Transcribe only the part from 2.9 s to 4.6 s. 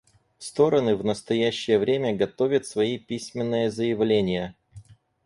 письменные заявления.